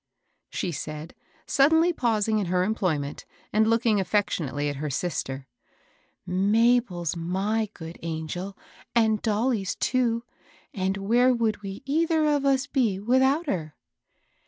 "she 0.49 0.71
said, 0.71 1.13
suddenly 1.45 1.93
pausing 1.93 2.39
in 2.39 2.47
her 2.47 2.63
employment, 2.63 3.23
and 3.53 3.67
looking 3.69 3.99
affectionately 3.99 4.67
at 4.67 4.77
her 4.77 4.89
sister." 4.89 5.47
Mabel's 6.51 7.15
my 7.15 7.69
good 7.75 7.99
angel, 8.01 8.57
and 8.95 9.21
Dolly's 9.21 9.75
too. 9.75 10.23
And 10.73 10.97
where 10.97 11.31
would 11.31 11.61
we 11.61 11.83
either 11.85 12.25
of 12.25 12.45
us 12.47 12.65
be 12.65 12.99
without 12.99 13.45
her 13.45 13.75